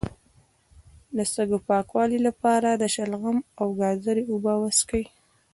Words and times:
د 1.17 1.19
سږو 1.33 1.57
د 1.61 1.63
پاکوالي 1.69 2.19
لپاره 2.27 2.69
د 2.75 2.83
شلغم 2.95 3.37
او 3.59 3.67
ګازرې 3.79 4.23
اوبه 4.31 4.53
وڅښئ 4.61 5.03